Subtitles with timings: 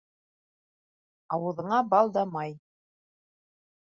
[1.37, 2.57] Ауыҙыңа бал да май.